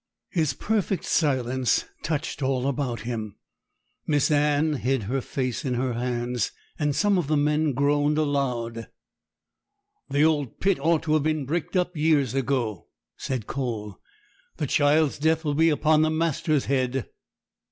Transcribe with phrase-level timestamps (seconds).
[0.31, 3.35] His perfect silence touched all about him.
[4.07, 8.87] Miss Anne hid her face in her hands, and some of the men groaned aloud.
[10.09, 13.99] 'The old pit ought to have been bricked up years ago,' said Cole;
[14.57, 17.07] 'the child's death will be upon the master's head.'